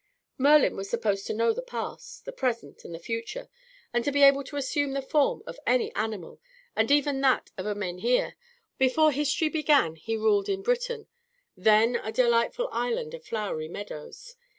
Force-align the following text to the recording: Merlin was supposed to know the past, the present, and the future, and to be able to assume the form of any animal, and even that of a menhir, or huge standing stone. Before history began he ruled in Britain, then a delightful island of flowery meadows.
Merlin 0.39 0.75
was 0.75 0.89
supposed 0.89 1.27
to 1.27 1.33
know 1.35 1.53
the 1.53 1.61
past, 1.61 2.25
the 2.25 2.31
present, 2.31 2.83
and 2.83 2.95
the 2.95 2.97
future, 2.97 3.49
and 3.93 4.03
to 4.03 4.11
be 4.11 4.23
able 4.23 4.43
to 4.45 4.57
assume 4.57 4.93
the 4.93 5.01
form 5.03 5.43
of 5.45 5.59
any 5.67 5.93
animal, 5.93 6.41
and 6.75 6.89
even 6.89 7.21
that 7.21 7.51
of 7.55 7.67
a 7.67 7.75
menhir, 7.75 8.31
or 8.31 8.31
huge 8.31 8.33
standing 8.33 8.33
stone. 8.33 8.35
Before 8.79 9.11
history 9.11 9.49
began 9.49 9.95
he 9.95 10.17
ruled 10.17 10.49
in 10.49 10.63
Britain, 10.63 11.05
then 11.55 11.97
a 11.97 12.11
delightful 12.11 12.67
island 12.71 13.13
of 13.13 13.23
flowery 13.23 13.67
meadows. 13.67 14.35